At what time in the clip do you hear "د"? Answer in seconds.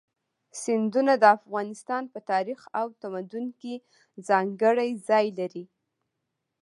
1.19-1.23